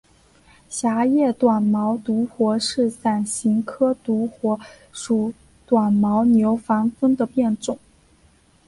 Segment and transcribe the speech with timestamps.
[0.67, 4.59] 狭叶短毛独活是伞形科独活
[4.91, 5.31] 属
[5.67, 7.77] 短毛牛防风的变种。